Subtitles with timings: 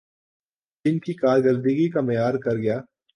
[0.85, 2.77] جن کی کارکردگی کا معیار گرگیا